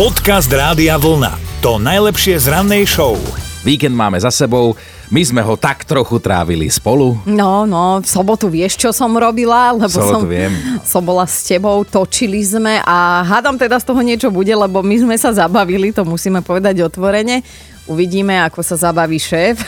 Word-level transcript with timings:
Podcast 0.00 0.48
Rádia 0.48 0.96
Vlna. 0.96 1.60
To 1.60 1.76
najlepšie 1.76 2.40
z 2.40 2.48
rannej 2.48 2.88
show. 2.88 3.20
Víkend 3.60 3.92
máme 3.92 4.16
za 4.16 4.32
sebou, 4.32 4.72
my 5.12 5.20
sme 5.20 5.44
ho 5.44 5.60
tak 5.60 5.84
trochu 5.84 6.16
trávili 6.16 6.72
spolu. 6.72 7.20
No, 7.28 7.68
no, 7.68 8.00
v 8.00 8.08
sobotu 8.08 8.48
vieš, 8.48 8.80
čo 8.80 8.96
som 8.96 9.12
robila, 9.12 9.76
lebo 9.76 9.92
Sobotu 9.92 10.24
som, 10.24 10.24
viem. 10.24 10.56
som 10.96 11.04
bola 11.04 11.28
s 11.28 11.44
tebou, 11.44 11.84
točili 11.84 12.40
sme 12.40 12.80
a 12.80 13.20
hádam 13.28 13.60
teda 13.60 13.76
z 13.76 13.92
toho 13.92 14.00
niečo 14.00 14.32
bude, 14.32 14.56
lebo 14.56 14.80
my 14.80 14.96
sme 15.04 15.20
sa 15.20 15.36
zabavili, 15.36 15.92
to 15.92 16.00
musíme 16.08 16.40
povedať 16.40 16.80
otvorene. 16.80 17.44
Uvidíme, 17.90 18.38
ako 18.46 18.62
sa 18.62 18.78
zabaví 18.78 19.18
šéf. 19.18 19.66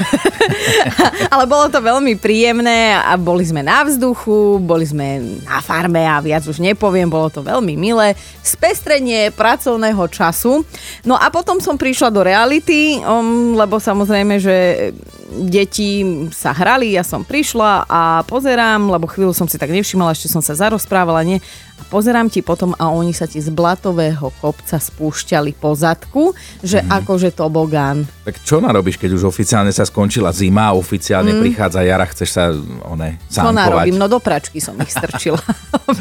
Ale 1.34 1.43
bolo 1.50 1.66
to 1.66 1.82
veľmi 1.82 2.14
príjemné 2.23 2.95
a 2.95 3.18
boli 3.18 3.43
sme 3.43 3.66
na 3.66 3.82
vzduchu, 3.82 4.62
boli 4.62 4.87
sme 4.87 5.43
na 5.43 5.59
farme 5.59 6.06
a 6.06 6.23
viac 6.23 6.46
už 6.46 6.62
nepoviem, 6.62 7.11
bolo 7.11 7.27
to 7.34 7.43
veľmi 7.43 7.74
milé. 7.74 8.14
Spestrenie 8.38 9.34
pracovného 9.34 10.06
času. 10.06 10.62
No 11.02 11.19
a 11.19 11.34
potom 11.34 11.59
som 11.59 11.74
prišla 11.74 12.14
do 12.14 12.23
reality, 12.23 13.02
um, 13.02 13.59
lebo 13.59 13.83
samozrejme, 13.83 14.39
že 14.39 14.56
deti 15.42 16.05
sa 16.30 16.52
hrali, 16.52 16.95
ja 16.95 17.02
som 17.02 17.25
prišla 17.25 17.89
a 17.89 18.23
pozerám, 18.28 18.86
lebo 18.86 19.09
chvíľu 19.09 19.33
som 19.33 19.48
si 19.48 19.56
tak 19.56 19.73
nevšimala, 19.73 20.14
ešte 20.14 20.28
som 20.30 20.45
sa 20.45 20.55
zarozprávala, 20.55 21.25
nie? 21.25 21.41
Pozerám 21.92 22.32
ti 22.32 22.41
potom 22.41 22.73
a 22.80 22.88
oni 22.88 23.12
sa 23.12 23.28
ti 23.28 23.37
z 23.37 23.52
blatového 23.52 24.33
kopca 24.41 24.80
spúšťali 24.80 25.52
po 25.52 25.77
zadku, 25.77 26.33
že 26.64 26.80
mm. 26.80 26.88
akože 26.88 27.37
tobogán. 27.37 28.09
Tak 28.24 28.41
čo 28.41 28.64
narobíš, 28.64 28.96
keď 28.96 29.20
už 29.20 29.28
oficiálne 29.28 29.69
sa 29.69 29.84
skončila 29.84 30.33
zima 30.33 30.73
a 30.73 30.78
oficiálne 30.78 31.36
mm. 31.36 31.41
prichádza 31.45 31.84
jara, 31.84 32.09
chceš 32.09 32.30
sa 32.33 32.48
one, 32.88 33.20
Čo 33.28 33.45
sánkovať? 33.45 33.60
narobím? 33.60 34.00
No 34.00 34.09
do 34.09 34.24
pračky 34.24 34.56
som 34.56 34.73
ich 34.80 34.88
strčila. 34.88 35.36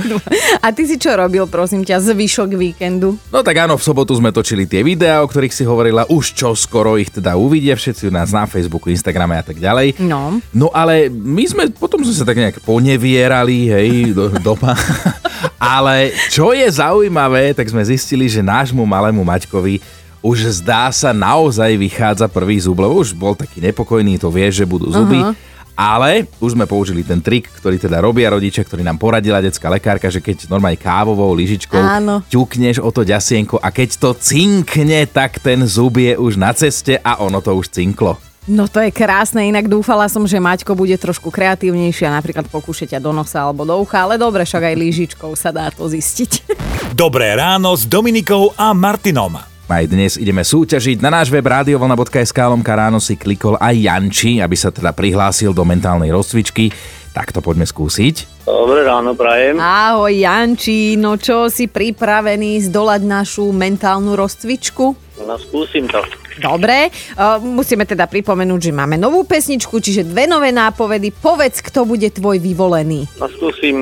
a 0.64 0.72
ty 0.72 0.88
si 0.88 0.96
čo 0.96 1.12
robil, 1.12 1.44
prosím 1.52 1.84
ťa, 1.84 2.00
zvyšok 2.00 2.56
víkendu? 2.56 3.20
No 3.28 3.44
tak 3.44 3.60
áno, 3.60 3.76
v 3.76 3.84
sobotu 3.84 4.16
sme 4.16 4.32
točili 4.32 4.64
tie 4.64 4.88
videá, 4.88 5.20
o 5.20 5.28
ktorých 5.28 5.52
si 5.52 5.68
hovorila, 5.68 6.08
už 6.08 6.40
čo 6.40 6.56
skoro 6.56 6.96
ich 6.96 7.12
teda 7.12 7.36
uvidia 7.36 7.76
všetci 7.76 8.08
u 8.08 8.16
nás 8.16 8.32
na 8.32 8.48
Facebooku, 8.48 8.88
Instagrame 8.88 9.36
a 9.36 9.44
tak 9.44 9.60
ďalej. 9.60 10.00
No. 10.00 10.40
No 10.56 10.72
ale 10.72 11.12
my 11.12 11.44
sme, 11.44 11.64
potom 11.68 12.00
sme 12.00 12.16
sa 12.16 12.24
tak 12.24 12.40
nejak 12.40 12.64
ponevierali, 12.64 13.68
hej, 13.68 14.16
do, 14.16 14.32
doma. 14.40 14.72
ale 15.58 16.14
čo 16.30 16.52
je 16.52 16.68
zaujímavé, 16.68 17.54
tak 17.56 17.70
sme 17.70 17.82
zistili, 17.86 18.28
že 18.30 18.46
nášmu 18.46 18.84
malému 18.84 19.22
Maťkovi 19.22 20.02
už 20.22 20.62
zdá 20.62 20.94
sa 20.94 21.10
naozaj 21.12 21.74
vychádza 21.82 22.30
prvý 22.30 22.62
zub, 22.62 22.78
lebo 22.78 23.02
už 23.02 23.18
bol 23.18 23.34
taký 23.34 23.58
nepokojný, 23.58 24.22
to 24.22 24.30
vie, 24.30 24.46
že 24.54 24.70
budú 24.70 24.94
zuby. 24.94 25.18
Uh-huh. 25.18 25.34
Ale 25.74 26.30
už 26.38 26.54
sme 26.54 26.70
použili 26.70 27.02
ten 27.02 27.18
trik, 27.18 27.50
ktorý 27.58 27.82
teda 27.82 27.98
robia 27.98 28.30
rodičia, 28.30 28.62
ktorý 28.62 28.86
nám 28.86 29.02
poradila 29.02 29.42
detská 29.42 29.66
lekárka, 29.66 30.14
že 30.14 30.22
keď 30.22 30.46
normálne 30.46 30.78
kávovou 30.78 31.34
lyžičkou 31.34 31.80
Áno. 31.80 32.22
ťukneš 32.30 32.78
o 32.78 32.94
to 32.94 33.02
ďasienko 33.02 33.58
a 33.58 33.74
keď 33.74 33.98
to 33.98 34.14
cinkne, 34.14 35.10
tak 35.10 35.42
ten 35.42 35.66
zub 35.66 35.98
je 35.98 36.14
už 36.14 36.38
na 36.38 36.54
ceste 36.54 37.02
a 37.02 37.18
ono 37.18 37.42
to 37.42 37.58
už 37.58 37.74
cinklo. 37.74 38.31
No 38.50 38.66
to 38.66 38.82
je 38.82 38.90
krásne, 38.90 39.46
inak 39.46 39.70
dúfala 39.70 40.10
som, 40.10 40.26
že 40.26 40.42
Maťko 40.42 40.74
bude 40.74 40.98
trošku 40.98 41.30
kreatívnejší 41.30 42.10
a 42.10 42.18
napríklad 42.18 42.50
pokúša 42.50 42.90
ťa 42.90 42.98
do 42.98 43.14
nosa 43.14 43.46
alebo 43.46 43.70
do 43.70 43.78
ucha, 43.78 44.02
ale 44.02 44.18
dobre, 44.18 44.42
však 44.42 44.66
aj 44.66 44.76
lyžičkou 44.82 45.30
sa 45.38 45.54
dá 45.54 45.70
to 45.70 45.86
zistiť. 45.86 46.50
Dobré 46.98 47.38
ráno 47.38 47.78
s 47.78 47.86
Dominikou 47.86 48.50
a 48.58 48.74
Martinom. 48.74 49.38
Aj 49.70 49.86
dnes 49.86 50.18
ideme 50.18 50.42
súťažiť. 50.42 51.06
Na 51.06 51.14
náš 51.14 51.30
web 51.30 51.46
radiovlna.sk 51.46 52.36
lomka 52.50 52.74
ráno 52.74 52.98
si 52.98 53.14
klikol 53.14 53.62
aj 53.62 53.78
Janči, 53.78 54.42
aby 54.42 54.58
sa 54.58 54.74
teda 54.74 54.90
prihlásil 54.90 55.54
do 55.54 55.62
mentálnej 55.62 56.10
rozcvičky. 56.10 56.74
Tak 57.14 57.30
to 57.30 57.46
poďme 57.46 57.70
skúsiť. 57.70 58.44
Dobré 58.50 58.84
ráno, 58.84 59.14
prajem. 59.14 59.62
Ahoj 59.62 60.12
Janči, 60.12 60.98
no 60.98 61.14
čo 61.16 61.46
si 61.48 61.70
pripravený 61.70 62.68
zdolať 62.68 63.06
našu 63.06 63.54
mentálnu 63.54 64.18
rozcvičku? 64.18 64.98
No 65.30 65.38
skúsim 65.38 65.86
to. 65.86 66.02
Dobre, 66.34 66.88
uh, 66.88 67.38
musíme 67.38 67.84
teda 67.84 68.06
pripomenúť, 68.06 68.62
že 68.62 68.72
máme 68.72 68.96
novú 68.96 69.22
pesničku, 69.22 69.78
čiže 69.78 70.04
dve 70.04 70.24
nové 70.24 70.50
nápovedy. 70.50 71.12
Povedz, 71.12 71.60
kto 71.60 71.84
bude 71.84 72.08
tvoj 72.08 72.38
vyvolený. 72.38 73.04
No 73.16 73.28
skúsim 73.28 73.76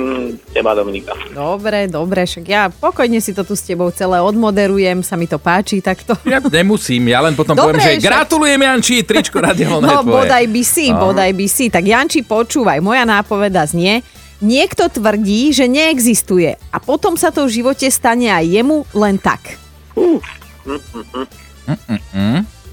teba, 0.50 0.74
Dominika. 0.74 1.14
Dobre, 1.30 1.86
dobre, 1.86 2.24
však 2.24 2.46
ja 2.46 2.68
pokojne 2.68 3.18
si 3.18 3.32
to 3.32 3.44
tu 3.44 3.54
s 3.54 3.62
tebou 3.62 3.90
celé 3.90 4.18
odmoderujem, 4.18 5.02
sa 5.02 5.14
mi 5.14 5.26
to 5.26 5.38
páči 5.38 5.78
takto. 5.80 6.18
Ja 6.24 6.42
nemusím, 6.42 7.06
ja 7.08 7.20
len 7.20 7.34
potom 7.34 7.54
Dobre, 7.54 7.78
poviem, 7.78 7.86
že 7.86 7.92
však- 7.96 8.06
gratulujem 8.06 8.60
Janči, 8.60 8.96
tričko 9.02 9.38
radiovlna 9.40 9.86
je 9.86 9.92
No, 9.92 10.02
tvoje. 10.02 10.16
bodaj 10.16 10.46
by 10.46 10.64
si, 10.64 10.86
No. 10.88 10.98
bodaj 11.02 11.32
by 11.32 11.46
si. 11.46 11.66
Tak 11.68 11.84
Janči, 11.84 12.20
počúvaj, 12.22 12.80
moja 12.80 13.04
nápoveda 13.04 13.62
znie, 13.64 14.02
niekto 14.40 14.88
tvrdí, 14.88 15.52
že 15.52 15.66
neexistuje 15.66 16.56
a 16.56 16.78
potom 16.78 17.14
sa 17.14 17.28
to 17.28 17.44
v 17.44 17.54
živote 17.56 17.86
stane 17.88 18.28
aj 18.28 18.46
jemu 18.48 18.88
len 18.92 19.16
tak. 19.16 19.60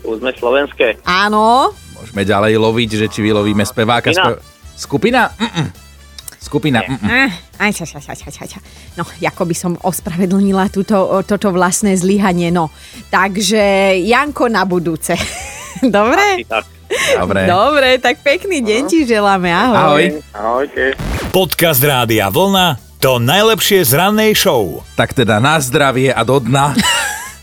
Už 0.07 0.17
sme 0.23 0.31
slovenské. 0.39 1.03
Áno, 1.05 1.75
Môžeme 1.97 2.23
ďalej 2.29 2.61
loviť, 2.61 2.91
že 3.01 3.07
či 3.09 3.25
vylovíme 3.25 3.65
speváka. 3.65 4.13
Skupina? 4.13 4.37
Skupina? 4.77 5.23
Mm-mm. 5.41 5.67
Skupina. 6.37 6.79
Mm-mm. 6.85 7.09
Eh, 7.09 7.31
aj, 7.59 7.73
ča, 7.73 7.85
ča, 7.89 7.99
ča, 8.05 8.13
ča, 8.13 8.29
ča, 8.31 8.45
ča. 8.47 8.61
No, 9.01 9.03
ako 9.03 9.43
by 9.49 9.57
som 9.57 9.73
ospravedlnila 9.81 10.69
túto, 10.69 10.95
toto 11.25 11.49
vlastné 11.51 11.97
zlyhanie, 11.97 12.53
no. 12.53 12.69
Takže 13.09 13.97
Janko 14.05 14.53
na 14.53 14.69
budúce. 14.69 15.17
Dobre? 15.83 16.45
Asi 16.45 16.47
tak. 16.47 16.65
Dobre. 17.19 17.41
Dobre, 17.51 17.89
tak 17.99 18.23
pekný 18.23 18.63
deň 18.63 18.81
ti 18.87 19.03
želáme, 19.03 19.51
ahoj. 19.51 19.75
Ahoj. 19.75 20.05
Ahojte. 20.31 20.95
Podcast 21.35 21.83
Rádia 21.83 22.31
Vlna. 22.31 22.79
To 23.03 23.19
najlepšie 23.19 23.83
z 23.83 23.93
rannej 23.99 24.33
show. 24.39 24.87
Tak 24.95 25.13
teda 25.13 25.43
na 25.43 25.59
zdravie 25.59 26.15
a 26.15 26.23
do 26.23 26.39
dna. 26.39 26.73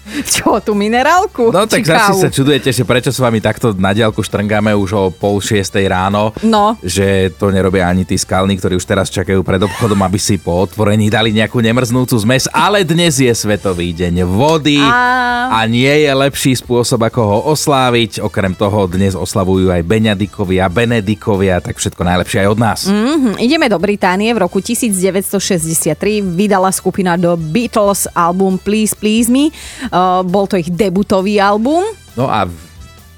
Čo, 0.33 0.59
tú 0.59 0.75
minerálku? 0.75 1.49
No 1.49 1.63
tak 1.63 1.87
zase 1.87 2.19
sa 2.19 2.29
čudujete, 2.29 2.69
že 2.69 2.83
prečo 2.83 3.09
s 3.09 3.19
vami 3.19 3.39
takto 3.39 3.71
na 3.71 3.95
diálku 3.95 4.19
štrngáme 4.19 4.75
už 4.75 4.89
o 4.91 5.03
pol 5.09 5.39
šiestej 5.39 5.87
ráno. 5.87 6.35
No. 6.43 6.75
Že 6.83 7.31
to 7.39 7.49
nerobia 7.49 7.87
ani 7.87 8.03
tí 8.03 8.19
skalní, 8.19 8.59
ktorí 8.59 8.75
už 8.75 8.83
teraz 8.83 9.07
čakajú 9.07 9.41
pred 9.41 9.63
obchodom, 9.63 9.99
aby 10.03 10.19
si 10.19 10.35
po 10.35 10.67
otvorení 10.67 11.07
dali 11.07 11.31
nejakú 11.31 11.63
nemrznúcu 11.63 12.19
zmes. 12.19 12.51
Ale 12.51 12.83
dnes 12.83 13.15
je 13.17 13.31
Svetový 13.31 13.95
deň 13.95 14.27
vody 14.27 14.79
A- 14.83 15.55
a 15.55 15.59
nie 15.65 15.91
je 16.03 16.11
lepší 16.11 16.53
spôsob, 16.55 17.07
ako 17.07 17.21
ho 17.23 17.37
osláviť. 17.51 18.19
Okrem 18.19 18.53
toho 18.53 18.85
dnes 18.87 19.15
oslavujú 19.15 19.71
aj 19.71 19.81
Beňadikovia, 19.83 20.67
Benedikovia, 20.67 21.63
tak 21.63 21.79
všetko 21.79 22.01
najlepšie 22.03 22.43
aj 22.43 22.47
od 22.51 22.59
nás. 22.59 22.79
Mhm, 22.87 23.39
ideme 23.39 23.71
do 23.71 23.79
Británie. 23.79 24.35
V 24.35 24.39
roku 24.43 24.59
1963 24.59 26.19
vydala 26.21 26.71
skupina 26.71 27.15
The 27.15 27.35
Beatles 27.35 28.07
album 28.11 28.59
Please 28.59 28.91
Please 28.93 29.31
Me. 29.31 29.49
Uh, 29.93 30.25
bol 30.25 30.49
to 30.49 30.57
ich 30.57 30.73
debutový 30.73 31.37
album. 31.37 31.85
No 32.17 32.25
a 32.25 32.49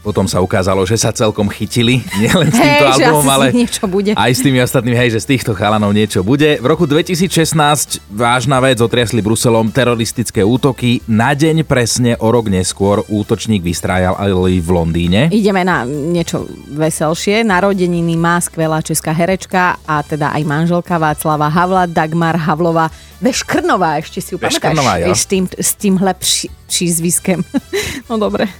potom 0.05 0.29
sa 0.29 0.37
ukázalo, 0.37 0.85
že 0.85 1.01
sa 1.01 1.09
celkom 1.09 1.49
chytili, 1.49 2.05
nielen 2.21 2.53
s 2.53 2.61
týmto 2.61 2.85
že 2.93 3.09
albumom, 3.09 3.25
ale 3.25 3.45
niečo 3.49 3.89
bude. 3.89 4.13
aj 4.13 4.31
s 4.37 4.45
tými 4.45 4.61
ostatnými, 4.61 4.93
hej, 4.93 5.17
že 5.17 5.25
z 5.25 5.27
týchto 5.33 5.57
chalanov 5.57 5.89
niečo 5.97 6.21
bude. 6.21 6.61
V 6.61 6.65
roku 6.69 6.85
2016 6.85 8.05
vážna 8.13 8.61
vec, 8.61 8.77
otriasli 8.77 9.25
Bruselom 9.25 9.73
teroristické 9.73 10.45
útoky. 10.45 11.01
Na 11.09 11.33
deň 11.33 11.65
presne 11.65 12.13
o 12.21 12.29
rok 12.29 12.53
neskôr 12.53 13.01
útočník 13.09 13.65
vystrájal 13.65 14.13
aj 14.13 14.29
v 14.61 14.69
Londýne. 14.69 15.33
Ideme 15.33 15.65
na 15.65 15.81
niečo 15.89 16.45
veselšie. 16.69 17.41
Narodeniny 17.41 18.13
má 18.13 18.37
skvelá 18.37 18.85
česká 18.85 19.09
herečka 19.09 19.81
a 19.89 20.05
teda 20.05 20.37
aj 20.37 20.43
manželka 20.45 21.01
Václava 21.01 21.49
Havla, 21.49 21.89
Dagmar 21.89 22.37
Havlova 22.37 22.93
Veškrnová, 23.25 23.97
ešte 24.03 24.19
si 24.19 24.35
ju 24.35 24.37
pamätáš? 24.37 24.59
Veškrnová, 24.59 24.93
jo. 25.01 25.15
S, 25.15 25.23
tým, 25.23 25.47
s 25.47 25.71
týmhle 25.79 26.11
pši, 26.13 26.45
přízviskem. 26.75 27.39
no 28.11 28.19
dobre. 28.19 28.51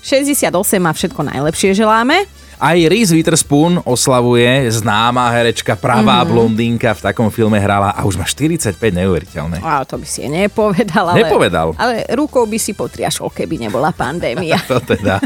68 0.00 0.48
a 0.88 0.92
všetko 0.96 1.20
najlepšie 1.20 1.76
želáme. 1.76 2.24
Aj 2.58 2.74
Reese 2.74 3.14
Witherspoon 3.14 3.78
oslavuje 3.86 4.66
známa 4.72 5.30
herečka, 5.30 5.78
pravá 5.78 6.24
mm-hmm. 6.24 6.32
blondínka, 6.32 6.90
v 6.90 7.00
takom 7.06 7.30
filme 7.30 7.54
hrala 7.60 7.94
a 7.94 8.02
už 8.02 8.18
má 8.18 8.26
45, 8.26 8.74
neuveriteľné. 8.74 9.62
A 9.62 9.86
to 9.86 9.94
by 9.94 10.06
si 10.08 10.26
je 10.26 10.28
nepovedal. 10.32 11.14
Ale, 11.14 11.22
Nepovedal. 11.22 11.68
Ale 11.78 12.02
rukou 12.18 12.50
by 12.50 12.58
si 12.58 12.74
potriašol, 12.74 13.30
keby 13.30 13.68
nebola 13.68 13.94
pandémia. 13.94 14.58
To 14.66 14.82
teda. 14.82 15.22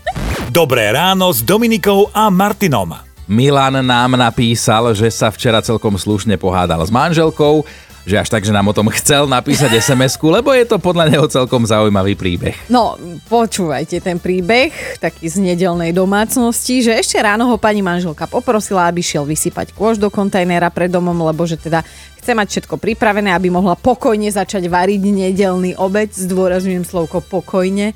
Dobré 0.54 0.94
ráno 0.94 1.34
s 1.34 1.42
Dominikou 1.42 2.12
a 2.14 2.30
Martinom. 2.30 2.94
Milan 3.26 3.82
nám 3.82 4.14
napísal, 4.14 4.94
že 4.94 5.10
sa 5.10 5.34
včera 5.34 5.58
celkom 5.58 5.98
slušne 5.98 6.38
pohádal 6.38 6.86
s 6.86 6.94
manželkou, 6.94 7.66
že 8.06 8.22
až 8.22 8.30
tak, 8.30 8.46
že 8.46 8.54
nám 8.54 8.70
o 8.70 8.76
tom 8.76 8.86
chcel 8.94 9.26
napísať 9.26 9.82
SMS-ku, 9.82 10.30
lebo 10.30 10.54
je 10.54 10.62
to 10.62 10.78
podľa 10.78 11.10
neho 11.10 11.26
celkom 11.26 11.66
zaujímavý 11.66 12.14
príbeh. 12.14 12.54
No, 12.70 12.94
počúvajte 13.26 13.98
ten 13.98 14.22
príbeh, 14.22 14.70
taký 15.02 15.26
z 15.26 15.42
nedelnej 15.42 15.90
domácnosti, 15.90 16.86
že 16.86 16.94
ešte 16.94 17.18
ráno 17.18 17.50
ho 17.50 17.58
pani 17.58 17.82
manželka 17.82 18.30
poprosila, 18.30 18.86
aby 18.86 19.02
šiel 19.02 19.26
vysypať 19.26 19.74
kôž 19.74 19.98
do 19.98 20.06
kontajnera 20.06 20.70
pred 20.70 20.86
domom, 20.86 21.18
lebo 21.18 21.42
že 21.50 21.58
teda 21.58 21.82
chce 22.22 22.32
mať 22.38 22.46
všetko 22.46 22.78
pripravené, 22.78 23.34
aby 23.34 23.50
mohla 23.50 23.74
pokojne 23.74 24.30
začať 24.30 24.70
variť 24.70 25.02
nedelný 25.02 25.74
obed, 25.74 26.14
zdôrazňujem 26.14 26.86
slovko 26.86 27.18
pokojne. 27.26 27.90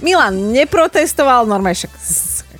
Milan 0.00 0.56
neprotestoval, 0.56 1.44
normálne 1.44 1.76
však 1.76 1.92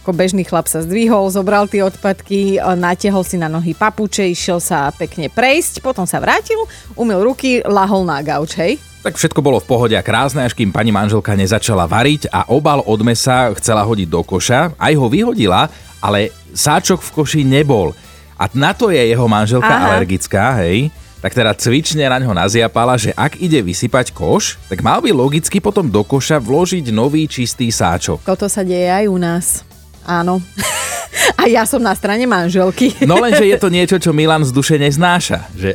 ako 0.00 0.16
bežný 0.16 0.48
chlap 0.48 0.64
sa 0.64 0.80
zdvihol, 0.80 1.28
zobral 1.28 1.68
tie 1.68 1.84
odpadky, 1.84 2.56
natiehol 2.56 3.20
si 3.20 3.36
na 3.36 3.52
nohy 3.52 3.76
papuče, 3.76 4.24
išiel 4.32 4.56
sa 4.56 4.88
pekne 4.96 5.28
prejsť, 5.28 5.84
potom 5.84 6.08
sa 6.08 6.16
vrátil, 6.24 6.56
umil 6.96 7.20
ruky, 7.20 7.60
lahol 7.68 8.08
na 8.08 8.24
gauč, 8.24 8.56
hej? 8.56 8.80
Tak 9.04 9.20
všetko 9.20 9.40
bolo 9.44 9.60
v 9.60 9.68
pohode 9.68 9.96
a 9.96 10.04
krásne, 10.04 10.44
až 10.44 10.56
kým 10.56 10.72
pani 10.72 10.92
manželka 10.92 11.32
nezačala 11.36 11.88
variť 11.88 12.32
a 12.32 12.48
obal 12.48 12.84
od 12.84 13.00
mesa 13.00 13.48
chcela 13.56 13.84
hodiť 13.84 14.08
do 14.08 14.20
koša. 14.20 14.76
Aj 14.76 14.92
ho 14.92 15.06
vyhodila, 15.08 15.68
ale 16.04 16.32
sáčok 16.52 17.00
v 17.04 17.10
koši 17.20 17.40
nebol. 17.44 17.96
A 18.40 18.48
na 18.56 18.72
to 18.72 18.92
je 18.92 19.00
jeho 19.00 19.24
manželka 19.28 19.68
Aha. 19.68 19.96
alergická, 19.96 20.60
hej. 20.64 20.92
Tak 21.20 21.36
teda 21.36 21.52
cvične 21.52 22.08
na 22.08 22.16
ňo 22.16 22.32
naziapala, 22.32 22.96
že 22.96 23.12
ak 23.12 23.36
ide 23.40 23.60
vysypať 23.60 24.16
koš, 24.16 24.56
tak 24.72 24.80
mal 24.80 25.04
by 25.04 25.12
logicky 25.12 25.60
potom 25.60 25.92
do 25.92 26.00
koša 26.00 26.40
vložiť 26.40 26.88
nový 26.88 27.28
čistý 27.28 27.68
sáčok. 27.68 28.24
Toto 28.24 28.48
sa 28.48 28.64
deje 28.64 28.88
aj 28.88 29.04
u 29.04 29.16
nás. 29.20 29.46
Áno. 30.10 30.42
A 31.40 31.48
ja 31.50 31.64
som 31.64 31.80
na 31.80 31.96
strane 31.96 32.24
manželky. 32.28 32.94
No 33.10 33.18
lenže 33.18 33.42
je 33.42 33.58
to 33.58 33.72
niečo, 33.76 33.96
čo 33.98 34.14
Milan 34.14 34.46
z 34.46 34.54
duše 34.54 34.78
neznáša. 34.78 35.50
Že, 35.56 35.70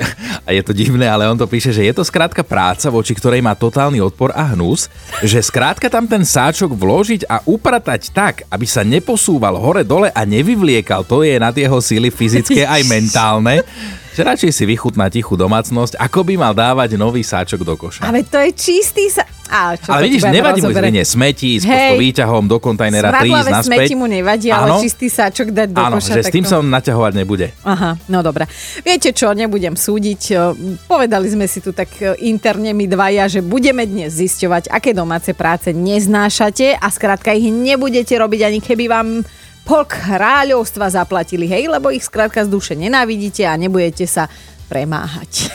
a 0.45 0.49
je 0.53 0.61
to 0.63 0.71
divné, 0.71 1.09
ale 1.09 1.27
on 1.27 1.35
to 1.35 1.49
píše, 1.49 1.75
že 1.75 1.83
je 1.83 1.93
to 1.93 2.05
skrátka 2.05 2.45
práca, 2.45 2.87
voči 2.87 3.11
ktorej 3.17 3.43
má 3.43 3.57
totálny 3.57 3.99
odpor 3.99 4.31
a 4.31 4.55
hnus, 4.55 4.87
že 5.25 5.43
skrátka 5.43 5.91
tam 5.91 6.07
ten 6.07 6.23
sáčok 6.23 6.71
vložiť 6.71 7.27
a 7.27 7.43
upratať 7.43 8.01
tak, 8.13 8.35
aby 8.47 8.63
sa 8.63 8.85
neposúval 8.85 9.59
hore-dole 9.59 10.13
a 10.13 10.21
nevyvliekal, 10.23 11.03
to 11.03 11.25
je 11.25 11.35
nad 11.35 11.51
jeho 11.51 11.81
síly 11.83 12.07
fyzické 12.13 12.63
aj 12.63 12.81
mentálne, 12.87 13.65
že 14.15 14.23
radšej 14.23 14.51
si 14.51 14.63
vychutná 14.63 15.11
tichú 15.11 15.35
domácnosť, 15.35 15.99
ako 15.99 16.23
by 16.23 16.33
mal 16.35 16.53
dávať 16.55 16.95
nový 16.95 17.19
sáčok 17.19 17.61
do 17.61 17.75
koša. 17.75 18.07
Ale 18.07 18.23
to 18.23 18.39
je 18.39 18.51
čistý 18.51 19.11
sa... 19.11 19.27
Á, 19.45 19.77
čo 19.77 19.93
Ale 19.93 20.09
vidíš, 20.09 20.25
nevadí 20.25 20.57
mu 20.57 20.73
zrenie 20.73 21.05
smeti, 21.05 21.61
s 21.61 21.67
výťahom 21.93 22.49
do 22.49 22.57
kontajnera 22.57 23.13
3 23.13 23.29
ísť 23.29 23.45
naspäť. 23.51 23.77
smeti 23.85 23.93
mu 23.93 24.09
nevadí, 24.09 24.49
ale 24.49 24.73
Áno. 24.73 24.81
čistý 24.81 25.05
sáčok 25.05 25.53
dať 25.53 25.67
do 25.69 25.77
Áno, 25.77 26.01
koša. 26.01 26.17
že 26.17 26.21
s 26.23 26.33
tým 26.33 26.41
to- 26.41 26.49
sa 26.49 26.55
on 26.57 26.65
naťahovať 26.65 27.13
nebude. 27.13 27.53
Aha, 27.61 27.93
no 28.07 28.19
dobré. 28.19 28.49
Viete 28.81 29.13
čo, 29.13 29.35
nebudem 29.35 29.77
súdiť. 29.77 30.21
Povedali 30.85 31.27
sme 31.29 31.45
si 31.45 31.61
tu 31.61 31.69
tak 31.69 31.93
e, 31.99 32.17
interne 32.25 32.73
my 32.73 32.89
dvaja, 32.89 33.29
že 33.29 33.45
budeme 33.45 33.85
dnes 33.85 34.09
zisťovať, 34.09 34.71
aké 34.71 34.97
domáce 34.97 35.29
práce 35.31 35.69
neznášate 35.69 36.73
a 36.73 36.87
skrátka 36.87 37.29
ich 37.29 37.45
nebudete 37.45 38.15
robiť 38.15 38.41
ani 38.41 38.59
keby 38.59 38.85
vám 38.87 39.07
pol 39.65 39.83
kráľovstva 39.89 40.93
zaplatili, 40.93 41.49
hej, 41.49 41.65
lebo 41.67 41.89
ich 41.89 42.05
skrátka 42.05 42.45
z 42.45 42.53
duše 42.53 42.73
nenávidíte 42.77 43.43
a 43.49 43.57
nebudete 43.57 44.05
sa 44.05 44.29
premáhať. 44.69 45.49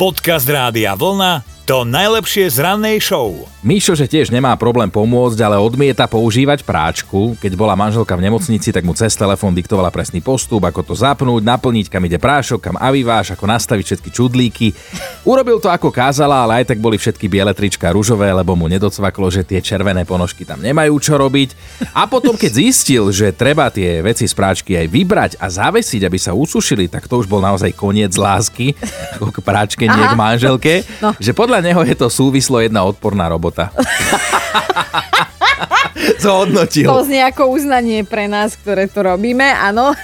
Podcast 0.00 0.48
Rádia 0.48 0.96
Vlna 0.96 1.49
to 1.70 1.86
najlepšie 1.86 2.50
z 2.50 2.66
rannej 2.66 2.98
show. 2.98 3.46
Míšo, 3.62 3.94
že 3.94 4.10
tiež 4.10 4.34
nemá 4.34 4.58
problém 4.58 4.90
pomôcť, 4.90 5.38
ale 5.38 5.54
odmieta 5.54 6.10
používať 6.10 6.66
práčku. 6.66 7.38
Keď 7.38 7.54
bola 7.54 7.78
manželka 7.78 8.18
v 8.18 8.26
nemocnici, 8.26 8.74
tak 8.74 8.82
mu 8.82 8.90
cez 8.90 9.14
telefón 9.14 9.54
diktovala 9.54 9.94
presný 9.94 10.18
postup, 10.18 10.66
ako 10.66 10.82
to 10.82 10.94
zapnúť, 10.98 11.46
naplniť, 11.46 11.86
kam 11.86 12.02
ide 12.02 12.18
prášok, 12.18 12.58
kam 12.58 12.74
aviváš, 12.74 13.38
ako 13.38 13.46
nastaviť 13.46 13.84
všetky 13.86 14.10
čudlíky. 14.10 14.74
Urobil 15.22 15.62
to 15.62 15.70
ako 15.70 15.94
kázala, 15.94 16.42
ale 16.42 16.64
aj 16.64 16.74
tak 16.74 16.82
boli 16.82 16.98
všetky 16.98 17.30
biele 17.30 17.54
trička 17.54 17.94
ružové, 17.94 18.34
lebo 18.34 18.58
mu 18.58 18.66
nedocvaklo, 18.66 19.30
že 19.30 19.46
tie 19.46 19.62
červené 19.62 20.02
ponožky 20.02 20.42
tam 20.42 20.58
nemajú 20.58 20.98
čo 20.98 21.22
robiť. 21.22 21.54
A 21.94 22.10
potom, 22.10 22.34
keď 22.34 22.66
zistil, 22.66 23.14
že 23.14 23.30
treba 23.30 23.70
tie 23.70 24.02
veci 24.02 24.26
z 24.26 24.34
práčky 24.34 24.74
aj 24.74 24.90
vybrať 24.90 25.32
a 25.38 25.46
zavesiť, 25.46 26.02
aby 26.02 26.18
sa 26.18 26.34
usušili, 26.34 26.90
tak 26.90 27.06
to 27.06 27.14
už 27.22 27.30
bol 27.30 27.38
naozaj 27.38 27.70
koniec 27.78 28.10
lásky 28.18 28.74
ako 29.14 29.30
k 29.30 29.38
práčke, 29.44 29.84
nie 29.86 30.06
k 30.08 30.18
manželke. 30.18 30.82
No. 30.98 31.12
Že 31.20 31.36
podľa 31.36 31.59
neho 31.60 31.80
je 31.84 31.96
to 31.96 32.08
súvislo 32.12 32.60
jedna 32.60 32.84
odporná 32.84 33.28
robota. 33.28 33.70
Zhodnotil. 36.20 36.88
To 36.88 37.04
znie 37.04 37.24
ako 37.24 37.52
uznanie 37.56 38.04
pre 38.04 38.28
nás, 38.28 38.56
ktoré 38.56 38.88
to 38.88 39.04
robíme, 39.04 39.44
áno. 39.56 39.96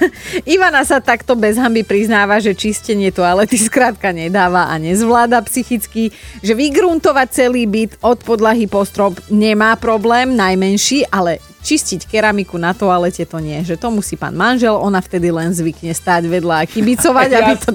Ivana 0.48 0.84
sa 0.84 1.00
takto 1.00 1.36
bez 1.36 1.60
hamby 1.60 1.84
priznáva, 1.84 2.40
že 2.40 2.56
čistenie 2.56 3.12
toalety 3.12 3.56
skrátka 3.60 4.12
nedáva 4.12 4.68
a 4.72 4.74
nezvláda 4.80 5.40
psychicky, 5.44 6.12
že 6.40 6.52
vygruntovať 6.56 7.28
celý 7.32 7.68
byt 7.68 8.00
od 8.00 8.20
podlahy 8.24 8.64
po 8.64 8.84
strop 8.88 9.20
nemá 9.28 9.76
problém, 9.76 10.32
najmenší, 10.32 11.08
ale 11.12 11.40
čistiť 11.66 12.06
keramiku 12.06 12.56
na 12.56 12.70
toalete 12.72 13.26
to 13.26 13.42
nie, 13.42 13.58
že 13.66 13.74
to 13.74 13.90
musí 13.90 14.14
pán 14.14 14.38
manžel, 14.38 14.78
ona 14.78 15.02
vtedy 15.02 15.34
len 15.34 15.50
zvykne 15.50 15.90
stáť 15.90 16.30
vedľa 16.30 16.62
a 16.62 16.68
kibicovať, 16.68 17.28
aby 17.42 17.52
to 17.58 17.70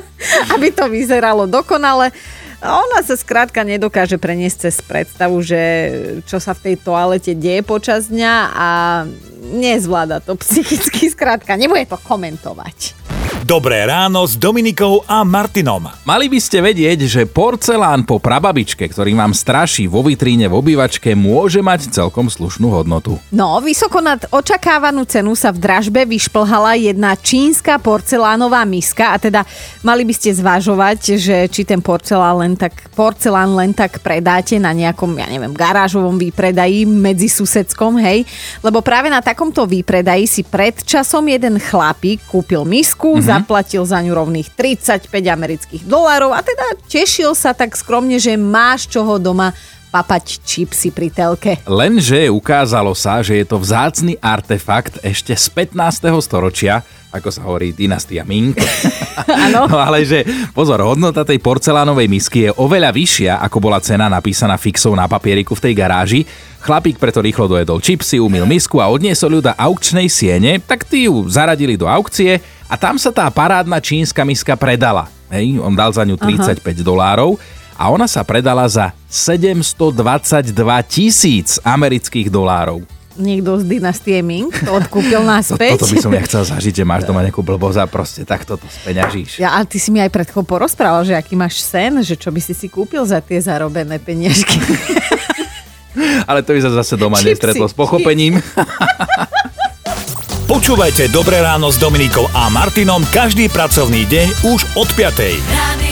aby 0.56 0.68
to 0.72 0.84
vyzeralo 0.88 1.44
dokonale. 1.44 2.10
Ona 2.66 3.00
sa 3.06 3.14
skrátka 3.14 3.62
nedokáže 3.62 4.18
preniesť 4.18 4.68
cez 4.68 4.76
predstavu, 4.82 5.38
že 5.38 5.60
čo 6.26 6.42
sa 6.42 6.50
v 6.50 6.72
tej 6.72 6.74
toalete 6.82 7.32
deje 7.38 7.62
počas 7.62 8.10
dňa 8.10 8.34
a 8.52 8.68
nezvláda 9.54 10.18
to 10.18 10.34
psychicky, 10.42 11.06
skrátka 11.06 11.54
nebude 11.54 11.86
to 11.86 11.94
komentovať. 12.02 13.05
Dobré 13.46 13.86
ráno 13.86 14.26
s 14.26 14.34
Dominikou 14.34 15.06
a 15.06 15.22
Martinom. 15.22 15.86
Mali 16.02 16.26
by 16.26 16.42
ste 16.42 16.58
vedieť, 16.58 17.06
že 17.06 17.30
porcelán 17.30 18.02
po 18.02 18.18
prababičke, 18.18 18.82
ktorý 18.90 19.14
vám 19.14 19.38
straší 19.38 19.86
vo 19.86 20.02
vitríne 20.02 20.50
v 20.50 20.58
obývačke, 20.58 21.14
môže 21.14 21.62
mať 21.62 21.94
celkom 21.94 22.26
slušnú 22.26 22.74
hodnotu. 22.74 23.22
No, 23.30 23.62
vysoko 23.62 24.02
nad 24.02 24.18
očakávanú 24.34 25.06
cenu 25.06 25.38
sa 25.38 25.54
v 25.54 25.62
dražbe 25.62 26.02
vyšplhala 26.10 26.74
jedna 26.74 27.14
čínska 27.14 27.78
porcelánová 27.78 28.66
miska 28.66 29.14
a 29.14 29.22
teda 29.22 29.46
mali 29.86 30.02
by 30.02 30.14
ste 30.18 30.34
zvažovať, 30.34 31.14
že 31.14 31.46
či 31.46 31.62
ten 31.62 31.78
porcelán 31.78 32.42
len 32.42 32.58
tak, 32.58 32.90
porcelán 32.98 33.54
len 33.54 33.70
tak 33.70 34.02
predáte 34.02 34.58
na 34.58 34.74
nejakom, 34.74 35.14
ja 35.22 35.30
neviem, 35.30 35.54
garážovom 35.54 36.18
výpredaji 36.18 36.82
medzi 36.82 37.30
susedskom, 37.30 37.94
hej, 38.02 38.26
lebo 38.58 38.82
práve 38.82 39.06
na 39.06 39.22
takomto 39.22 39.70
výpredaji 39.70 40.26
si 40.26 40.42
pred 40.42 40.82
časom 40.82 41.22
jeden 41.30 41.62
chlapík 41.62 42.26
kúpil 42.26 42.66
misku, 42.66 43.14
mm-hmm. 43.14 43.35
Zaplatil 43.36 43.84
za 43.84 44.00
ňu 44.00 44.12
rovných 44.16 44.48
35 44.56 45.12
amerických 45.12 45.82
dolárov 45.84 46.32
a 46.32 46.40
teda 46.40 46.80
tešil 46.88 47.36
sa 47.36 47.52
tak 47.52 47.76
skromne, 47.76 48.16
že 48.16 48.40
máš 48.40 48.88
čoho 48.88 49.20
doma 49.20 49.52
papať 49.92 50.44
čipsy 50.44 50.92
pri 50.92 51.08
telke. 51.08 51.52
Lenže 51.64 52.28
ukázalo 52.28 52.92
sa, 52.92 53.24
že 53.24 53.40
je 53.40 53.46
to 53.48 53.56
vzácny 53.56 54.20
artefakt 54.20 55.00
ešte 55.00 55.32
z 55.32 55.46
15. 55.72 56.12
storočia, 56.20 56.84
ako 57.18 57.28
sa 57.32 57.42
hovorí 57.44 57.72
dynastia 57.72 58.22
Ming. 58.22 58.52
Áno. 59.48 59.64
No 59.66 59.80
ale 59.80 60.04
že, 60.04 60.22
pozor, 60.52 60.84
hodnota 60.84 61.24
tej 61.24 61.40
porcelánovej 61.40 62.08
misky 62.08 62.48
je 62.48 62.50
oveľa 62.54 62.92
vyššia, 62.92 63.32
ako 63.42 63.56
bola 63.58 63.80
cena 63.80 64.06
napísaná 64.06 64.60
fixou 64.60 64.92
na 64.92 65.08
papieriku 65.08 65.56
v 65.56 65.64
tej 65.70 65.74
garáži. 65.74 66.20
Chlapík 66.60 66.98
preto 66.98 67.22
rýchlo 67.22 67.46
dojedol 67.46 67.78
čipsy, 67.78 68.18
umil 68.18 68.44
misku 68.44 68.82
a 68.82 68.90
odniesol 68.90 69.38
ju 69.38 69.40
do 69.46 69.52
aukčnej 69.54 70.10
siene, 70.10 70.58
tak 70.58 70.82
tí 70.82 71.06
ju 71.06 71.26
zaradili 71.30 71.78
do 71.78 71.86
aukcie 71.86 72.42
a 72.66 72.74
tam 72.74 72.98
sa 72.98 73.14
tá 73.14 73.30
parádna 73.30 73.78
čínska 73.78 74.26
miska 74.26 74.58
predala. 74.58 75.06
Hej, 75.30 75.58
on 75.58 75.74
dal 75.74 75.90
za 75.94 76.02
ňu 76.02 76.18
35 76.18 76.62
dolárov 76.82 77.38
a 77.76 77.92
ona 77.92 78.08
sa 78.08 78.24
predala 78.24 78.64
za 78.66 78.90
722 79.06 80.50
tisíc 80.88 81.60
amerických 81.62 82.32
dolárov. 82.32 82.95
Niekto 83.16 83.58
z 83.58 83.64
dynastie 83.66 84.20
Ming 84.20 84.52
to 84.52 84.70
odkúpil 84.72 85.20
To, 85.20 85.28
naspäť. 85.28 85.76
toto 85.76 85.90
by 85.90 85.98
som 85.98 86.12
ja 86.12 86.22
chcel 86.24 86.42
zažiť, 86.46 86.72
že 86.80 86.84
máš 86.84 87.02
doma 87.04 87.20
nejakú 87.20 87.40
blbosť 87.40 87.76
a 87.80 87.84
proste 87.84 88.20
takto 88.22 88.56
to 88.56 88.64
speňažíš. 88.64 89.40
Ja, 89.40 89.56
ale 89.56 89.64
ty 89.64 89.76
si 89.76 89.90
mi 89.90 89.98
aj 90.00 90.12
pred 90.12 90.28
chvíľou 90.28 90.46
porozprával, 90.46 91.02
že 91.02 91.12
aký 91.12 91.34
máš 91.34 91.60
sen, 91.60 91.98
že 92.00 92.14
čo 92.14 92.30
by 92.30 92.40
si 92.40 92.52
si 92.52 92.68
kúpil 92.68 93.02
za 93.04 93.18
tie 93.20 93.40
zarobené 93.40 93.98
peniažky. 93.98 94.60
Ale 96.28 96.44
to 96.44 96.52
by 96.52 96.60
sa 96.60 96.68
zase 96.76 97.00
doma 97.00 97.16
Čipsy, 97.16 97.28
nestretlo 97.32 97.64
s 97.64 97.72
pochopením. 97.72 98.36
Počúvajte 100.46 101.10
Dobré 101.10 101.40
ráno 101.40 101.72
s 101.72 101.80
Dominikou 101.80 102.28
a 102.30 102.52
Martinom 102.52 103.02
každý 103.10 103.48
pracovný 103.48 104.04
deň 104.04 104.28
už 104.44 104.60
od 104.76 104.88
5. 104.92 105.48
Radio 105.50 105.85